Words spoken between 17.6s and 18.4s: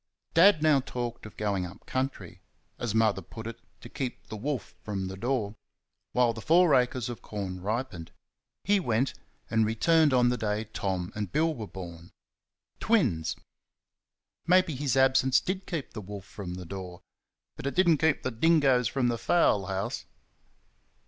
it did n't keep the